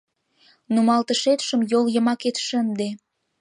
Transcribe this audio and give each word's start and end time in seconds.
—Нумалтышетшым 0.73 1.61
йол 1.71 1.85
йымакет 1.95 2.37
шынде. 2.45 2.89